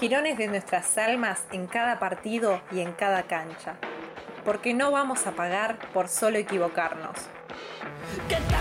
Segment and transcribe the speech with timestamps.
[0.00, 3.74] girones de nuestras almas en cada partido y en cada cancha,
[4.46, 7.18] porque no vamos a pagar por solo equivocarnos.
[8.26, 8.59] ¿Qué tal,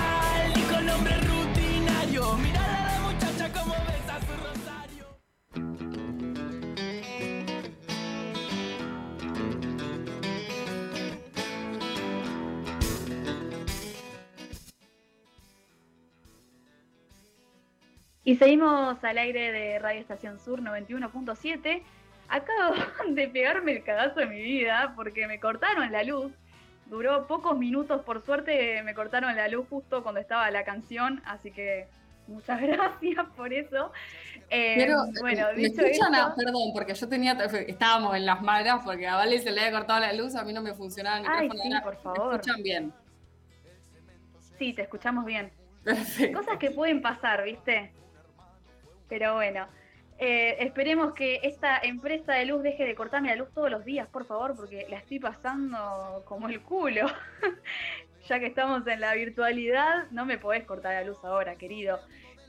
[18.29, 21.81] Y seguimos al aire de Radio Estación Sur 91.7.
[22.27, 22.75] Acabo
[23.09, 26.31] de pegarme el cagazo de mi vida porque me cortaron la luz.
[26.85, 31.49] Duró pocos minutos, por suerte me cortaron la luz justo cuando estaba la canción, así
[31.49, 31.87] que
[32.27, 33.91] muchas gracias por eso.
[34.51, 36.13] Eh, Pero, bueno, ¿me escuchan?
[36.37, 40.01] perdón, porque yo tenía, estábamos en las malas porque a Vale se le había cortado
[40.01, 41.63] la luz, a mí no me funcionaba el micrófono.
[41.63, 42.29] Sí, por favor.
[42.29, 42.93] ¿Me escuchan bien?
[44.59, 45.51] Sí, te escuchamos bien.
[46.31, 47.91] Cosas que pueden pasar, ¿viste?
[49.09, 49.67] Pero bueno,
[50.19, 54.07] eh, esperemos que esta empresa de luz deje de cortarme la luz todos los días,
[54.07, 57.07] por favor, porque la estoy pasando como el culo.
[58.27, 61.99] ya que estamos en la virtualidad, no me podés cortar la luz ahora, querido.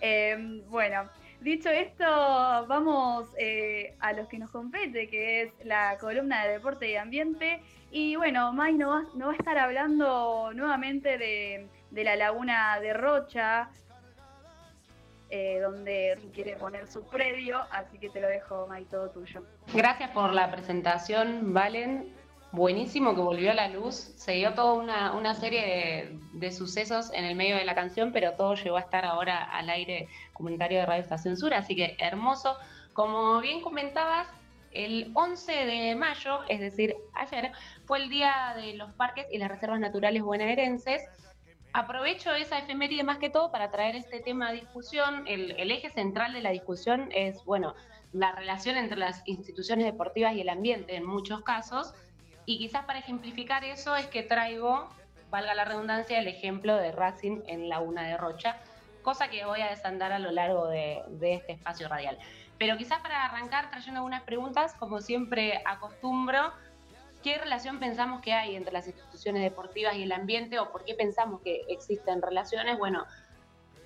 [0.00, 1.08] Eh, bueno,
[1.40, 6.90] dicho esto, vamos eh, a los que nos compete, que es la columna de deporte
[6.90, 7.62] y ambiente.
[7.92, 12.80] Y bueno, May nos va, no va a estar hablando nuevamente de, de la laguna
[12.80, 13.70] de Rocha,
[15.30, 19.44] eh, donde quiere poner su predio, así que te lo dejo, May, todo tuyo.
[19.72, 22.12] Gracias por la presentación, Valen.
[22.52, 23.94] Buenísimo que volvió a la luz.
[23.94, 28.56] Se dio toda una, serie de, sucesos en el medio de la canción, pero todo
[28.56, 32.56] llegó a estar ahora al aire comentario de Radio Estación Sur, así que hermoso.
[32.92, 34.26] Como bien comentabas,
[34.72, 37.52] el 11 de mayo, es decir, ayer,
[37.84, 41.02] fue el día de los parques y las reservas naturales bonaerenses
[41.72, 45.24] Aprovecho esa efeméride más que todo para traer este tema a discusión.
[45.26, 47.74] El, eje central de la discusión es, bueno,
[48.12, 51.94] la relación entre las instituciones deportivas y el ambiente en muchos casos.
[52.44, 54.88] Y quizás para ejemplificar eso es que traigo,
[55.30, 58.56] valga la redundancia, el ejemplo de Racing en Laguna de Rocha,
[59.02, 62.18] cosa que voy a desandar a lo largo de este espacio radial.
[62.58, 66.52] Pero quizás para arrancar trayendo algunas preguntas, como siempre acostumbro,
[67.22, 70.94] ¿Qué relación pensamos que hay entre las instituciones deportivas y el ambiente o por qué
[70.94, 72.78] pensamos que existen relaciones?
[72.78, 73.04] Bueno,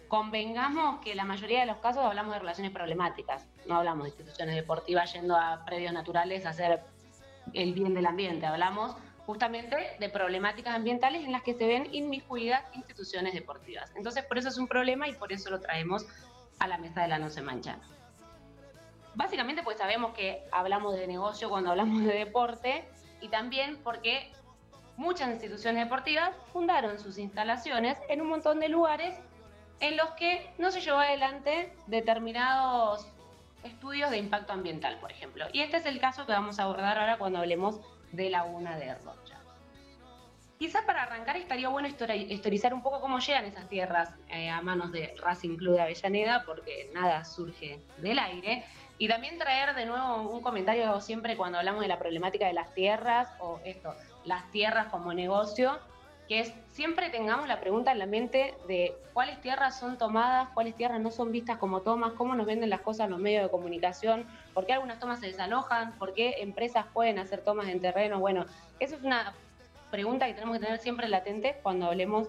[0.06, 4.55] convengamos que la mayoría de los casos hablamos de relaciones problemáticas, no hablamos de instituciones
[4.55, 6.81] deportivas yendo a predios naturales a hacer
[7.53, 8.95] el bien del ambiente, hablamos
[9.27, 13.91] justamente de problemáticas ambientales en las que se ven inmiscuidas instituciones deportivas.
[13.97, 16.06] Entonces, por eso es un problema y por eso lo traemos
[16.59, 17.78] a la mesa de la No se mancha.
[19.15, 22.84] Básicamente, pues sabemos que hablamos de negocio cuando hablamos de deporte
[23.25, 24.31] y también porque
[24.99, 29.19] muchas instituciones deportivas fundaron sus instalaciones en un montón de lugares
[29.81, 33.09] en los que no se llevó adelante determinados
[33.63, 35.47] estudios de impacto ambiental, por ejemplo.
[35.55, 37.81] Y este es el caso que vamos a abordar ahora cuando hablemos
[38.13, 39.34] de Laguna de Rocha.
[40.59, 44.92] Quizás para arrancar estaría bueno historizar un poco cómo llegan esas tierras eh, a manos
[44.92, 48.65] de Racing Club de Avellaneda, porque nada surge del aire.
[48.97, 52.72] Y también traer de nuevo un comentario siempre cuando hablamos de la problemática de las
[52.72, 53.94] tierras o esto,
[54.25, 55.81] las tierras como negocio,
[56.28, 60.76] que es siempre tengamos la pregunta en la mente de cuáles tierras son tomadas, cuáles
[60.76, 64.25] tierras no son vistas como tomas, cómo nos venden las cosas los medios de comunicación,
[64.54, 68.21] por qué algunas tomas se desalojan, por qué empresas pueden hacer tomas en terreno.
[68.21, 68.47] Bueno,
[68.78, 69.34] eso es una
[69.94, 72.28] pregunta que tenemos que tener siempre latente cuando hablemos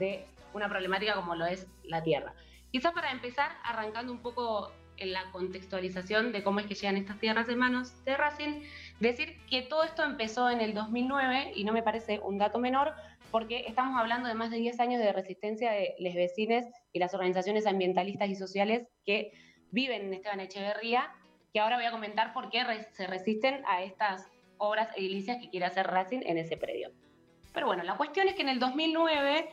[0.00, 2.34] de una problemática como lo es la tierra.
[2.72, 7.20] Quizás para empezar, arrancando un poco en la contextualización de cómo es que llegan estas
[7.20, 8.62] tierras de manos de Racing,
[8.98, 12.94] decir que todo esto empezó en el 2009 y no me parece un dato menor
[13.30, 17.14] porque estamos hablando de más de 10 años de resistencia de los vecinos y las
[17.14, 19.30] organizaciones ambientalistas y sociales que
[19.70, 21.12] viven en Esteban Echeverría,
[21.52, 25.66] que ahora voy a comentar por qué se resisten a estas obras edilicias que quiere
[25.66, 26.90] hacer Racing en ese predio.
[27.54, 29.48] Pero bueno, la cuestión es que en el 2009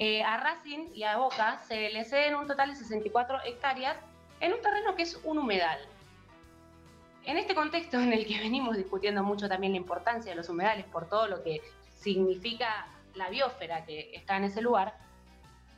[0.00, 3.96] eh, a Racing y a Boca se le ceden un total de 64 hectáreas
[4.40, 5.78] en un terreno que es un humedal.
[7.24, 10.84] En este contexto en el que venimos discutiendo mucho también la importancia de los humedales
[10.86, 11.62] por todo lo que
[11.94, 14.98] significa la biosfera que está en ese lugar,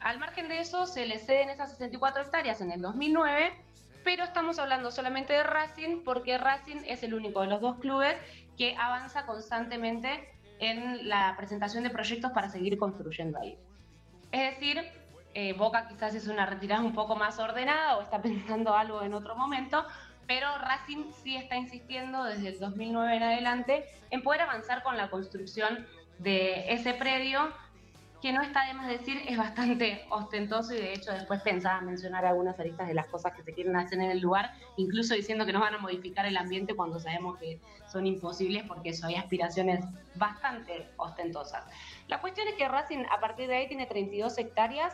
[0.01, 3.53] al margen de eso se le ceden esas 64 hectáreas en el 2009,
[4.03, 8.17] pero estamos hablando solamente de Racing porque Racing es el único de los dos clubes
[8.57, 13.59] que avanza constantemente en la presentación de proyectos para seguir construyendo ahí.
[14.33, 14.83] Es decir,
[15.35, 19.15] eh, Boca quizás es una retirada un poco más ordenada o está pensando algo en
[19.15, 19.85] otro momento,
[20.27, 25.11] pero Racing sí está insistiendo desde el 2009 en adelante en poder avanzar con la
[25.11, 25.87] construcción
[26.19, 27.53] de ese predio
[28.27, 32.27] que no está de más decir, es bastante ostentoso y de hecho después pensaba mencionar
[32.27, 35.53] algunas aristas de las cosas que se quieren hacer en el lugar, incluso diciendo que
[35.53, 39.85] no van a modificar el ambiente cuando sabemos que son imposibles porque eso hay aspiraciones
[40.17, 41.63] bastante ostentosas.
[42.09, 44.93] La cuestión es que Racing a partir de ahí tiene 32 hectáreas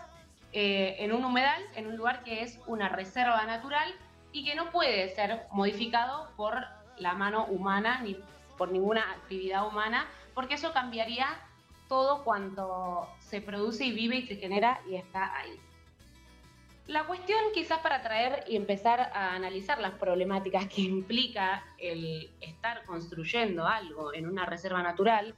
[0.52, 3.94] eh, en un humedal, en un lugar que es una reserva natural
[4.32, 6.66] y que no puede ser modificado por
[6.98, 8.14] la mano humana ni
[8.58, 11.28] por ninguna actividad humana, porque eso cambiaría
[11.92, 15.60] todo cuanto se produce y vive y se genera y está ahí.
[16.86, 22.86] La cuestión quizás para traer y empezar a analizar las problemáticas que implica el estar
[22.86, 25.34] construyendo algo en una reserva natural,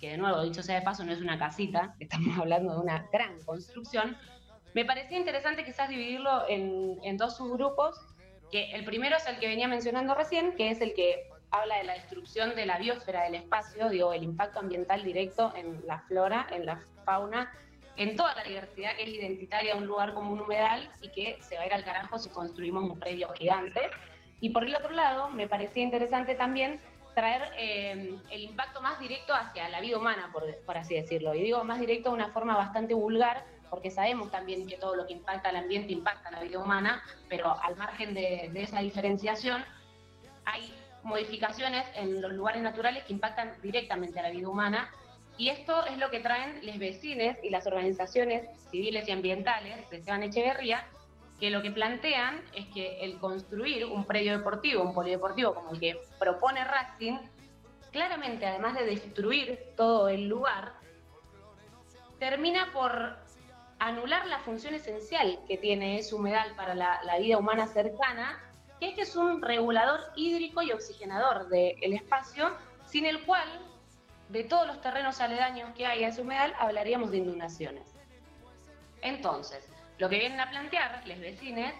[0.00, 3.08] que de nuevo, dicho sea de paso, no es una casita, estamos hablando de una
[3.12, 4.16] gran construcción,
[4.74, 7.96] me parecía interesante quizás dividirlo en, en dos subgrupos,
[8.50, 11.84] que el primero es el que venía mencionando recién, que es el que habla de
[11.84, 16.46] la destrucción de la biosfera del espacio, digo, el impacto ambiental directo en la flora,
[16.50, 17.52] en la fauna,
[17.96, 21.36] en toda la diversidad que es identitaria de un lugar como un humedal y que
[21.42, 23.80] se va a ir al carajo si construimos un predio gigante.
[24.40, 26.80] Y por el otro lado, me parecía interesante también
[27.14, 31.34] traer eh, el impacto más directo hacia la vida humana, por, así decirlo.
[31.34, 35.06] Y digo más directo de una forma bastante vulgar, porque sabemos también que todo lo
[35.06, 38.80] que impacta al ambiente impacta a la vida humana, pero al margen de, de esa
[38.80, 39.62] diferenciación,
[40.44, 44.90] hay modificaciones en los lugares naturales que impactan directamente a la vida humana.
[45.36, 49.98] Y esto es lo que traen los vecinos y las organizaciones civiles y ambientales de
[49.98, 50.86] Echeverría,
[51.40, 55.80] que lo que plantean es que el construir un predio deportivo, un polideportivo como el
[55.80, 57.18] que propone Racing,
[57.90, 60.74] claramente, además de destruir todo el lugar,
[62.18, 63.16] termina por
[63.80, 68.51] anular la función esencial que tiene ese humedal para la vida humana cercana
[68.82, 72.50] que es que es un regulador hídrico y oxigenador del espacio,
[72.84, 73.46] sin el cual,
[74.28, 77.84] de todos los terrenos aledaños que hay a ese humedal, hablaríamos de inundaciones.
[79.00, 79.68] Entonces,
[79.98, 81.70] lo que vienen a plantear los vecinos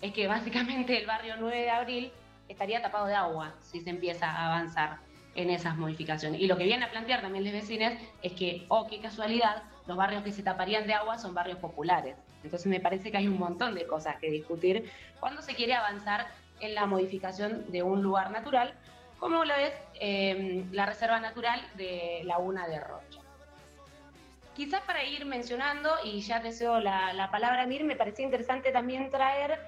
[0.00, 2.12] es que básicamente el barrio 9 de abril
[2.48, 4.98] estaría tapado de agua si se empieza a avanzar
[5.36, 6.40] en esas modificaciones.
[6.40, 9.96] Y lo que vienen a plantear también los vecinos es que, oh, qué casualidad, los
[9.96, 12.16] barrios que se taparían de agua son barrios populares.
[12.42, 14.90] Entonces me parece que hay un montón de cosas que discutir
[15.20, 16.26] cuando se quiere avanzar
[16.60, 18.74] en la modificación de un lugar natural,
[19.18, 23.20] como lo es em, la Reserva Natural de Laguna de Rocha.
[24.54, 29.10] Quizás para ir mencionando, y ya deseo la, la palabra Mir, me parecía interesante también
[29.10, 29.58] traer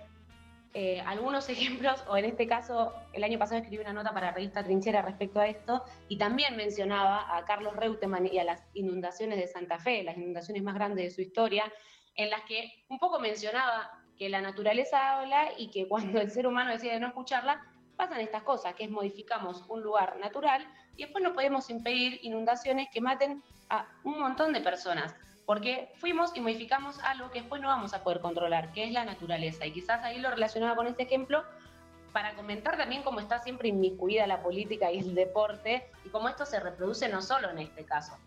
[0.72, 4.32] eh, algunos ejemplos, o en este caso, el año pasado escribí una nota para la
[4.32, 9.38] revista Trinchera respecto a esto, y también mencionaba a Carlos Reutemann y a las inundaciones
[9.38, 11.72] de Santa Fe, las inundaciones más grandes de su historia,
[12.14, 16.46] en las que un poco mencionaba que la naturaleza habla y que cuando el ser
[16.46, 17.64] humano decide no escucharla,
[17.96, 20.62] pasan estas cosas, que es modificamos un lugar natural
[20.94, 26.36] y después no podemos impedir inundaciones que maten a un montón de personas, porque fuimos
[26.36, 29.64] y modificamos algo que después no vamos a poder controlar, que es la naturaleza.
[29.64, 31.42] Y quizás ahí lo relacionaba con este ejemplo
[32.12, 36.44] para comentar también cómo está siempre inmiscuida la política y el deporte y cómo esto
[36.44, 38.18] se reproduce no solo en este caso,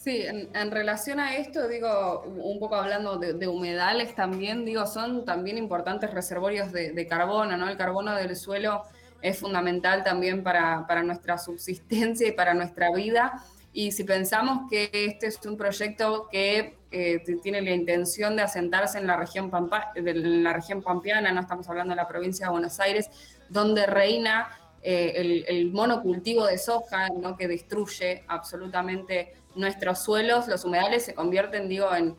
[0.00, 5.58] Sí, en, relación a esto, digo, un poco hablando de, humedales también, digo, son también
[5.58, 7.68] importantes reservorios de, carbono, ¿no?
[7.68, 8.84] El carbono del suelo
[9.20, 13.44] es fundamental también para, nuestra subsistencia y para nuestra vida.
[13.74, 18.96] Y si pensamos que este es un proyecto que eh, tiene la intención de asentarse
[18.96, 22.52] en la, región Pampa, en la región pampeana, no estamos hablando de la provincia de
[22.52, 23.10] Buenos Aires,
[23.50, 24.48] donde reina
[24.82, 27.36] eh, el, monocultivo de soja, ¿no?
[27.36, 32.16] que destruye absolutamente nuestros suelos, los humedales se convierten, digo, en,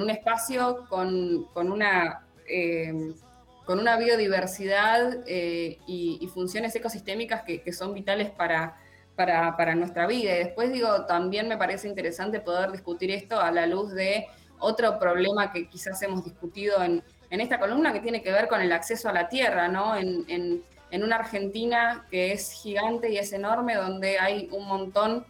[0.00, 3.14] un espacio con, una, eh,
[3.64, 8.76] con una biodiversidad eh, y, funciones ecosistémicas que, son vitales para,
[9.14, 10.34] para, nuestra vida.
[10.34, 14.26] Y después, digo, también me parece interesante poder discutir esto a la luz de
[14.58, 18.72] otro problema que quizás hemos discutido en, esta columna que tiene que ver con el
[18.72, 19.94] acceso a la tierra, ¿no?
[19.96, 25.26] En, en una Argentina que es gigante y es enorme, donde hay un montón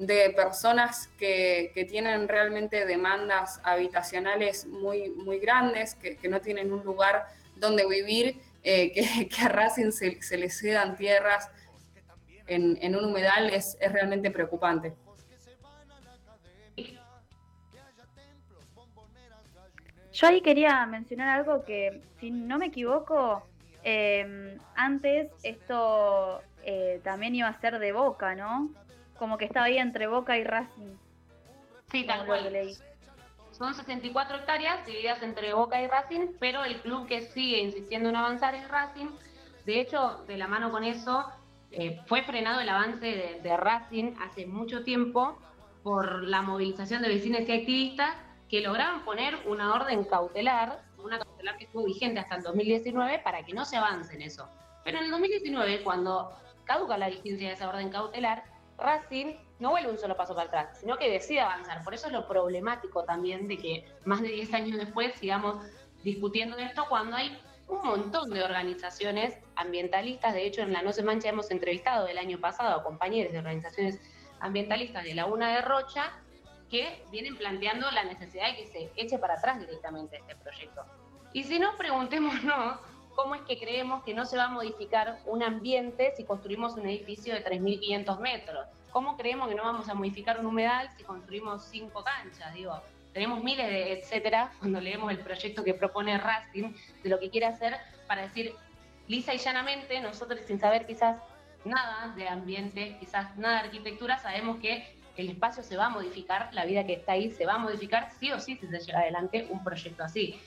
[0.00, 7.26] de personas que, tienen realmente demandas habitacionales muy, muy grandes, que, no tienen un lugar
[7.56, 8.92] donde vivir, eh,
[9.28, 11.50] que, a Racing se, les cedan tierras
[12.46, 14.94] en, un humedal es, realmente preocupante.
[20.12, 23.46] Yo ahí quería mencionar algo que, si no me equivoco,
[23.84, 28.70] eh, antes esto eh, también iba a ser de boca, ¿no?
[29.20, 30.96] Como que estaba ahí entre Boca y Racing.
[31.92, 32.50] Sí, tal cual.
[33.52, 38.16] Son 64 hectáreas divididas entre Boca y Racing, pero el club que sigue insistiendo en
[38.16, 39.08] avanzar es Racing.
[39.66, 41.30] De hecho, de la mano con eso,
[41.70, 45.38] eh, fue frenado el avance de, Racing hace mucho tiempo
[45.82, 48.16] por la movilización de vecinos y activistas
[48.48, 53.44] que lograron poner una orden cautelar, una cautelar que estuvo vigente hasta el 2019 para
[53.44, 54.48] que no se avance en eso.
[54.82, 56.32] Pero en el 2019, cuando
[56.64, 58.49] caduca la vigencia de esa orden cautelar,
[58.80, 61.82] Racing no vuelve un solo paso para atrás, sino que decide avanzar.
[61.84, 65.64] Por eso es lo problemático también de que más de 10 años después sigamos
[66.02, 70.34] discutiendo esto cuando hay un montón de organizaciones ambientalistas.
[70.34, 73.38] De hecho, en la No se mancha hemos entrevistado el año pasado a compañeros de
[73.38, 74.00] organizaciones
[74.40, 76.12] ambientalistas de Laguna de Rocha
[76.70, 80.84] que vienen planteando la necesidad de que se eche para atrás directamente este proyecto.
[81.32, 82.78] Y si no, preguntémonos
[83.22, 86.86] cómo es que creemos que no se va a modificar un ambiente si construimos un
[86.86, 88.66] edificio de 3.500 metros.
[88.92, 92.54] ¿Cómo creemos que no vamos a modificar un humedal si construimos cinco canchas?
[92.54, 92.80] Digo,
[93.12, 96.72] tenemos miles de etcétera cuando leemos el proyecto que propone Racing
[97.02, 98.54] de lo que quiere hacer para decir
[99.06, 101.18] lisa y llanamente, nosotros sin saber quizás
[101.66, 106.48] nada de ambiente, quizás nada de arquitectura, sabemos que el espacio se va a modificar,
[106.54, 109.00] la vida que está ahí se va a modificar sí o sí si se llega
[109.00, 110.40] adelante un proyecto así.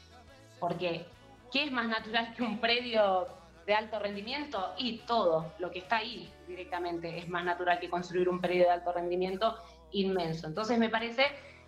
[0.60, 1.06] Porque,
[1.54, 3.28] ¿qué es más natural que un predio
[3.68, 4.74] de alto rendimiento?
[4.78, 8.72] Y todo lo que está ahí directamente es más natural que construir un predio de
[8.72, 9.56] alto rendimiento
[9.92, 10.48] inmenso.
[10.48, 11.28] Entonces me parece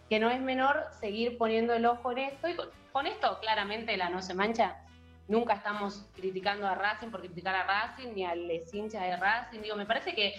[0.10, 2.50] que no es menor seguir poniendo el ojo en esto.
[2.50, 2.56] Y
[2.92, 4.82] con, esto claramente la no se mancha.
[5.27, 9.62] Nunca estamos criticando a Racing por criticar a Racing ni al hinchas de Racing.
[9.62, 10.34] Digo, me parece que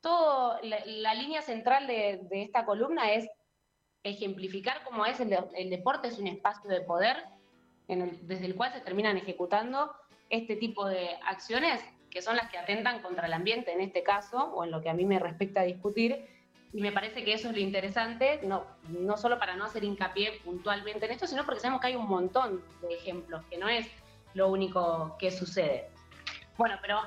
[0.00, 3.28] todo la, línea central de, esta columna es
[4.02, 5.30] ejemplificar cómo es el,
[5.70, 7.16] deporte, es un espacio de poder
[8.22, 9.92] desde el cual se terminan ejecutando
[10.28, 14.52] este tipo de acciones que son las que atentan contra el ambiente en este caso,
[14.54, 16.26] o en lo que a mí me respecta a discutir,
[16.72, 20.40] y me parece que eso es lo interesante, no, no solo para no hacer hincapié
[20.44, 23.88] puntualmente en esto, sino porque sabemos que hay un montón de ejemplos, que no es
[24.34, 25.88] lo único que sucede.
[26.56, 27.00] Bueno, pero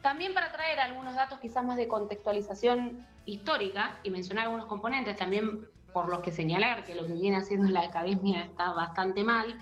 [0.00, 5.66] también para traer algunos datos quizás más de contextualización histórica y mencionar algunos componentes también
[5.92, 9.58] por los que señalar que lo que viene haciendo la academia está bastante mal,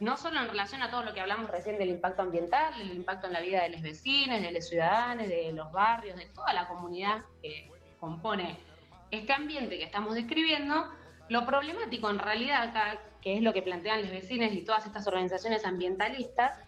[0.00, 3.26] no solo en relación a todo lo que hablamos recién del impacto ambiental, del impacto
[3.26, 6.66] en la vida de los vecinos, de los ciudadanos, de los barrios, de toda la
[6.66, 8.56] comunidad que compone
[9.10, 10.88] este ambiente que estamos describiendo,
[11.28, 15.06] lo problemático en realidad acá, que es lo que plantean los vecinos y todas estas
[15.06, 16.58] organizaciones ambientalistas,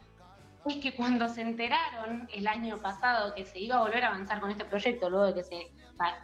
[0.67, 4.41] es que cuando se enteraron el año pasado que se iba a volver a avanzar
[4.41, 5.73] con este proyecto, luego de que se,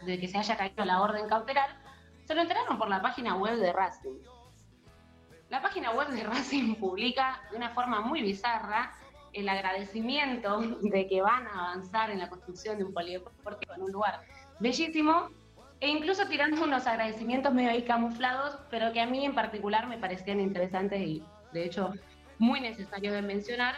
[0.05, 1.69] de que se haya caído la orden cautelar,
[2.25, 4.19] se lo enteraron por la página web de Racing.
[5.49, 8.93] La página web de Racing publica de una forma muy bizarra
[9.33, 13.91] el agradecimiento de que van a avanzar en la construcción de un polideportivo en un
[13.91, 14.21] lugar
[14.59, 15.29] bellísimo,
[15.79, 19.97] e incluso tirando unos agradecimientos medio ahí camuflados, pero que a mí en particular me
[19.97, 21.93] parecían interesantes y de hecho
[22.37, 23.75] muy necesarios de mencionar,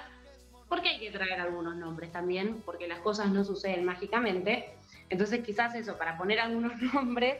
[0.68, 4.74] porque hay que traer algunos nombres también, porque las cosas no suceden mágicamente.
[5.10, 7.38] Entonces quizás eso, para poner algunos nombres,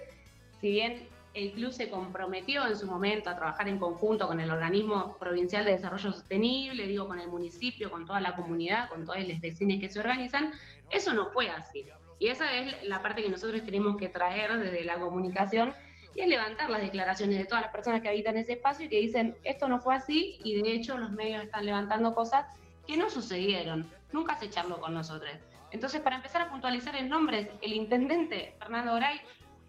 [0.62, 4.52] si bien el club se comprometió en su momento a trabajar en conjunto con el
[4.52, 9.20] organismo provincial de desarrollo sostenible, digo, con el municipio, con toda la comunidad, con todos
[9.26, 10.52] los vecinos que se organizan,
[10.90, 11.86] eso no fue así.
[12.20, 15.74] Y esa es la parte que nosotros tenemos que traer desde la comunicación
[16.14, 19.00] y es levantar las declaraciones de todas las personas que habitan ese espacio y que
[19.00, 22.46] dicen esto no fue así y de hecho los medios están levantando cosas
[22.86, 25.32] que no sucedieron, nunca se charló con nosotros.
[25.72, 29.22] Entonces, para empezar a puntualizar en nombres, el intendente Fernando Oray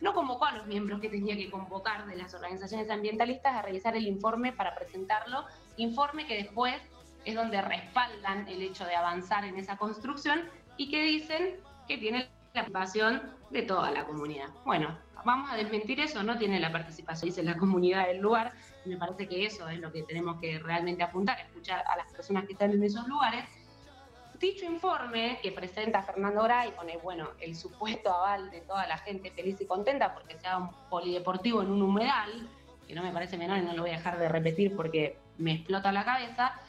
[0.02, 3.96] no convocó a los miembros que tenía que convocar de las organizaciones ambientalistas a revisar
[3.96, 5.44] el informe para presentarlo,
[5.76, 6.74] informe que después
[7.24, 10.42] es donde respaldan el hecho de avanzar en esa construcción
[10.76, 11.56] y que dicen
[11.86, 14.48] que tiene la participación de toda la comunidad.
[14.64, 18.54] Bueno, vamos a desmentir eso, no tiene la participación, dice la comunidad del lugar,
[18.84, 22.44] me parece que eso es lo que tenemos que realmente apuntar, escuchar a las personas
[22.46, 23.44] que están en esos lugares.
[24.42, 29.30] Dicho informe que presenta Fernando Oray pone, bueno, el supuesto aval de toda la gente
[29.30, 32.48] feliz y contenta porque sea un polideportivo en un humedal,
[32.88, 35.52] que no me parece menor y no lo voy a dejar de repetir porque me
[35.52, 36.60] explota la cabeza,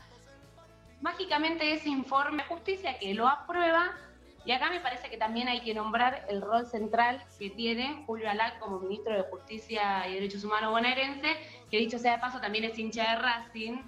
[1.02, 3.98] mágicamente ese informe de justicia que lo aprueba
[4.46, 8.30] y acá me parece que también hay que nombrar el rol central que tiene Julio
[8.30, 11.38] Alac como ministro de Justicia y Derechos Humanos bonaerense,
[11.72, 13.82] que dicho sea de paso también es hincha de Racing,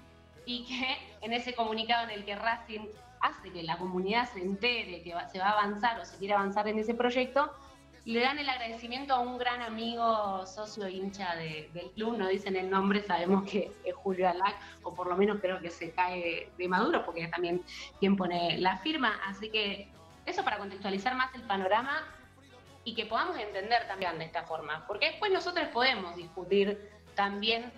[0.44, 2.86] y que en ese comunicado en el que Racing
[3.20, 6.68] hace que la comunidad se entere que se va a avanzar o se quiere avanzar
[6.68, 7.52] en ese proyecto,
[8.06, 12.70] le dan el agradecimiento a un gran amigo, socio hincha del club, no dicen el
[12.70, 14.54] nombre, sabemos que es Julio Alac,
[14.84, 17.62] o por lo menos creo que se cae de Maduro, porque es también
[17.98, 19.88] quien pone la firma, así que
[20.24, 22.04] eso para contextualizar más el panorama
[22.84, 27.72] y que podamos entender también de esta forma, porque después nosotros podemos discutir también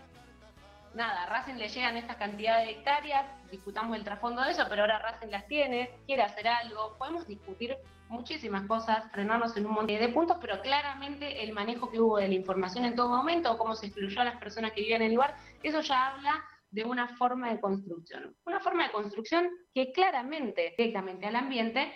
[0.94, 4.98] nada, Racing le llegan estas cantidades de hectáreas, discutamos el trasfondo de eso, pero ahora
[4.98, 7.76] Racing las tiene, quiere hacer algo, podemos discutir
[8.08, 12.28] muchísimas cosas, frenarnos en un montón de puntos, pero claramente el manejo que hubo de
[12.28, 15.14] la información en todo momento, cómo se excluyó a las personas que vivían en el
[15.14, 18.36] lugar, eso ya habla de una forma de construcción.
[18.44, 21.92] Una forma de construcción que claramente, directamente al ambiente,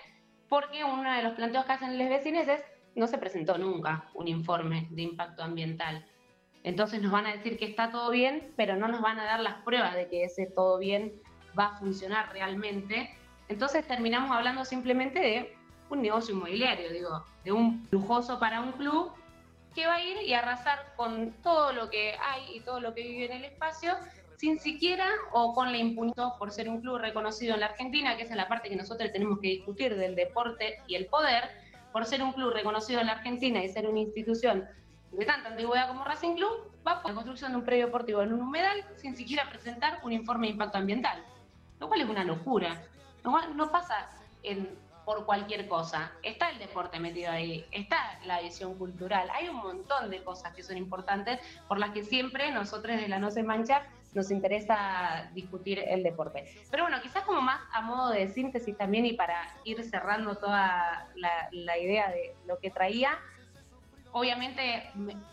[0.49, 4.29] porque uno de los planteos que hacen los vecinos es, no se presentó nunca un
[4.29, 6.07] informe de impacto ambiental.
[6.65, 9.41] Entonces nos van a decir que está todo bien, pero no nos van a dar
[9.41, 11.13] las pruebas de que ese todo bien
[11.59, 13.11] va a funcionar realmente.
[13.49, 15.57] Entonces terminamos hablando simplemente de
[15.91, 19.13] un negocio inmobiliario, digo, de un lujoso para un club
[19.75, 23.03] que va a ir y arrasar con todo lo que hay y todo lo que
[23.03, 23.95] vive en el espacio
[24.37, 28.25] sin siquiera o con la impunidad por ser un club reconocido en la Argentina, que
[28.25, 31.45] es la parte que nosotros tenemos que discutir del deporte y el poder,
[31.93, 34.67] por ser un club reconocido en la Argentina y ser una institución
[35.13, 38.33] de tanta antigüedad como Racing Club, va por la construcción de un predio deportivo en
[38.33, 41.23] un humedal sin siquiera presentar un informe de impacto ambiental,
[41.79, 42.83] lo cual es una locura.
[43.23, 44.11] No, no pasa
[44.43, 44.69] en,
[45.05, 46.13] por cualquier cosa.
[46.23, 50.63] Está el deporte metido ahí, está la visión cultural, hay un montón de cosas que
[50.63, 53.83] son importantes por las que siempre nosotros de la No Se Mancha
[54.15, 56.45] nos interesa discutir el deporte.
[56.71, 61.09] Pero bueno, quizás como más a modo de síntesis también y para ir cerrando toda
[61.15, 63.19] la, idea de lo que traía,
[64.13, 64.91] obviamente,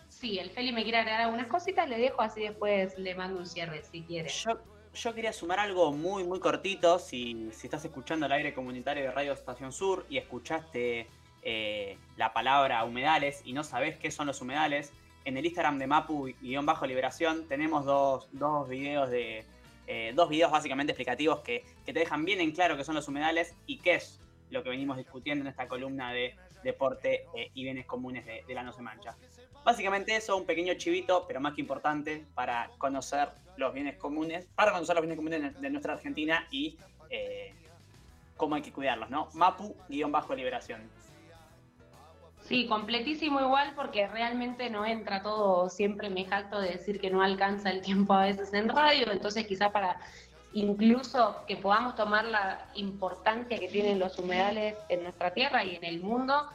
[0.10, 3.46] sí, el Feli me quiere agregar algunas cositas, le dejo así después le mando un
[3.46, 4.30] cierre si quiere.
[4.30, 4.60] Yo,
[4.94, 9.12] yo quería sumar algo muy, muy cortito, si, si estás escuchando el aire comunitario de
[9.12, 11.08] Radio Estación Sur y escuchaste
[11.42, 14.92] eh, la palabra humedales y no sabes qué son los humedales,
[15.26, 19.46] en el Instagram de Mapu-Liberación tenemos dos, dos videos de.
[19.92, 23.56] Eh, dos videos básicamente explicativos que, te dejan bien en claro qué son los humedales
[23.66, 24.20] y qué es
[24.52, 28.64] lo que venimos discutiendo en esta columna de deporte eh, y bienes comunes de, la
[28.64, 29.16] No Se Mancha.
[29.64, 34.72] Básicamente eso, un pequeño chivito, pero más que importante, para conocer los bienes comunes, para
[34.72, 36.78] conocer los bienes comunes de, nuestra Argentina y
[37.10, 37.54] eh,
[38.38, 39.30] cómo hay que cuidarlos, ¿no?
[39.34, 40.82] Mapu-Liberación.
[42.42, 47.22] Sí, completísimo igual porque realmente no entra todo, siempre me jacto de decir que no
[47.22, 50.00] alcanza el tiempo a veces en radio, entonces quizá para
[50.54, 55.84] incluso que podamos tomar la importancia que tienen los humedales en nuestra tierra y en
[55.84, 56.50] el mundo,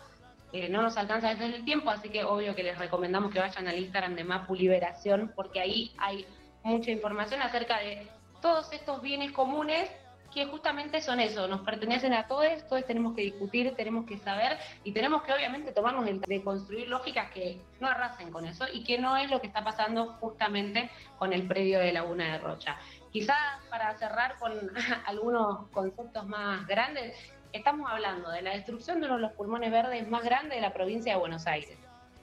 [0.53, 3.41] eh, no nos alcanza a veces el tiempo, así que obvio que les recomendamos que
[3.41, 6.27] vayan al Instagram de Mapu Liberación porque ahí hay
[6.63, 8.07] mucha información acerca de
[8.41, 9.91] todos estos bienes comunes
[10.33, 14.59] que justamente son eso, nos pertenecen a todos, todos tenemos que discutir, tenemos que saber
[14.83, 18.83] y tenemos que obviamente tomarnos el de construir lógicas que no arrasen con eso y
[18.83, 22.77] que no es lo que está pasando justamente con el predio de Laguna de Rocha.
[23.15, 24.53] Quizás para cerrar con
[25.07, 27.17] algunos conceptos más grandes,
[27.53, 30.75] estamos hablando de la destrucción de uno de los pulmones verdes más grandes de la
[30.75, 31.79] provincia de Buenos Aires.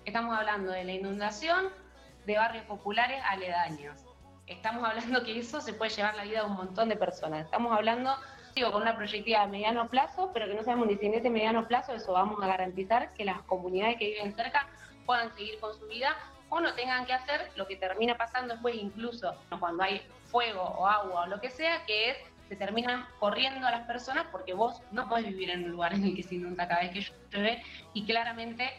[0.06, 1.70] Estamos hablando de la inundación
[2.28, 4.06] de barrios populares aledaños
[4.52, 7.46] estamos hablando que eso se puede llevar la vida de un montón de personas.
[7.46, 8.16] Estamos hablando,
[8.56, 11.30] digo, con una proyectiva a mediano plazo, pero que no sabemos ni si en ese
[11.30, 14.68] mediano plazo eso vamos a garantizar que las comunidades que viven cerca
[15.06, 16.16] puedan seguir con su vida
[16.50, 20.02] o no tengan que hacer lo que termina pasando después, incluso cuando hay
[20.32, 22.18] fuego o agua o lo que sea, que es
[22.52, 26.04] se terminan corriendo a las personas porque vos no podés vivir en un lugar en
[26.04, 27.64] el que se inunda cada vez que llueve
[27.94, 28.70] y claramente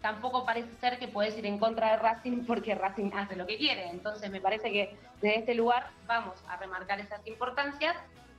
[0.00, 3.58] tampoco parece ser que puedes ir en contra de Racing porque Racing hace lo que
[3.58, 3.90] quiere.
[3.90, 7.96] Entonces me parece que desde este lugar vamos a remarcar esas importancias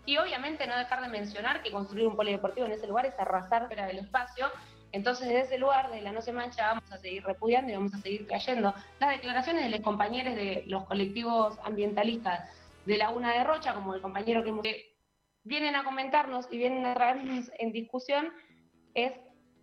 [0.08, 3.68] y obviamente no dejar de mencionar que construir un polideportivo en ese lugar es arrasar
[3.68, 4.48] fuera del espacio.
[4.92, 7.94] Entonces desde ese lugar de la No Se Mancha vamos a seguir repudiando y vamos
[7.94, 12.50] a seguir trayendo las declaraciones de los compañeros de los colectivos ambientalistas
[12.90, 14.96] de Laguna de Rocha, como el compañero que
[15.44, 18.34] vienen a comentarnos y vienen a traernos en discusión,
[18.96, 19.14] es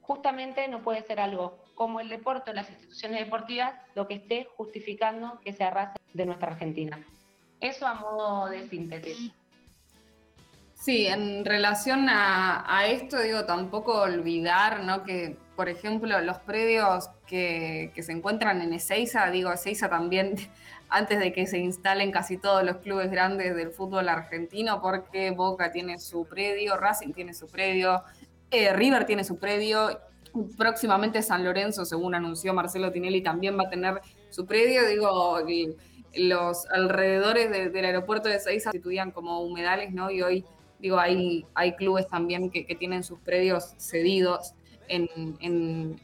[0.01, 4.47] justamente no puede ser algo como el deporte o las instituciones deportivas lo que esté
[4.57, 7.05] justificando que se arrase de nuestra Argentina.
[7.61, 9.33] Eso a modo de síntesis.
[10.79, 15.03] Sí, en relación a, esto, digo, tampoco olvidar, ¿no?
[15.03, 20.37] Que, por ejemplo, los predios que, se encuentran en Ezeiza, digo, Ezeiza también,
[20.89, 25.73] antes de que se instalen casi todos los clubes grandes del fútbol argentino, porque Boca
[25.73, 28.05] tiene su predio, Racing tiene su predio,
[28.51, 29.99] eh, River tiene su predio,
[30.57, 34.87] próximamente San Lorenzo, según anunció Marcelo Tinelli, también va a tener su predio.
[34.87, 35.41] Digo,
[36.15, 40.11] los alrededores del aeropuerto de Seiza se constituían como humedales, ¿no?
[40.11, 40.45] Y hoy,
[40.79, 44.55] digo, hay, hay clubes también que, tienen sus predios cedidos
[44.89, 45.09] en,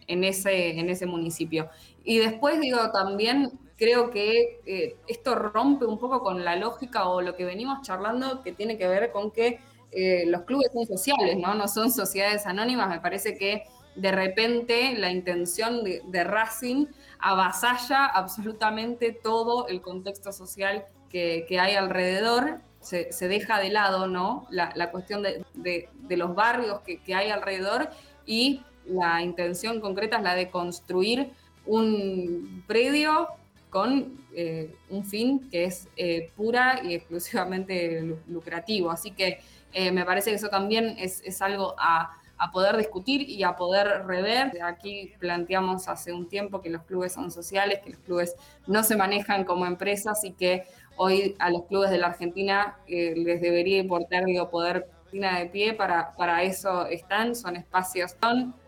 [0.06, 1.68] ese, en ese municipio.
[2.04, 7.20] Y después, digo, también creo que eh, esto rompe un poco con la lógica o
[7.20, 11.36] lo que venimos charlando que tiene que ver con que eh, los clubes son sociales,
[11.36, 11.54] ¿no?
[11.54, 12.88] No son sociedades anónimas.
[12.88, 16.86] Me parece que de repente la intención de, Racing
[17.18, 24.46] avasalla absolutamente todo el contexto social que, hay alrededor, se, deja de lado, ¿no?
[24.50, 27.88] La, cuestión de, los barrios que, que hay alrededor
[28.26, 31.30] y la intención concreta es la de construir
[31.64, 33.28] un predio
[33.70, 38.90] con eh, un fin que es eh, pura y exclusivamente lucrativo.
[38.90, 39.40] Así que
[39.72, 42.18] eh, me parece que eso también es, algo a,
[42.52, 44.52] poder discutir y a poder rever.
[44.62, 48.96] Aquí planteamos hace un tiempo que los clubes son sociales, que los clubes no se
[48.96, 50.64] manejan como empresas y que
[50.96, 56.14] hoy a los clubes de la Argentina les debería importar digo, poder de pie, para,
[56.16, 58.16] para eso están, son espacios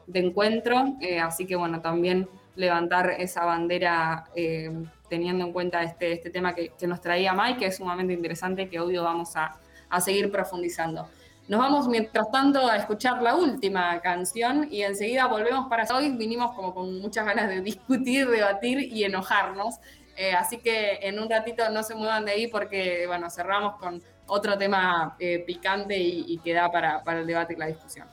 [0.06, 4.70] de encuentro, así que bueno, también levantar esa bandera eh,
[5.08, 8.80] teniendo en cuenta este, este tema que, nos traía Mike, que es sumamente interesante, que
[8.80, 9.58] obvio vamos a,
[10.00, 11.08] seguir profundizando.
[11.46, 16.08] Nos vamos mientras tanto a escuchar la última canción y enseguida volvemos para hoy.
[16.16, 19.78] Vinimos como con muchas ganas de discutir, debatir y enojarnos.
[20.16, 24.02] Eh, así que en un ratito no se muevan de ahí porque bueno, cerramos con
[24.26, 28.08] otro tema eh, picante y, que da para, para el debate y la discusión.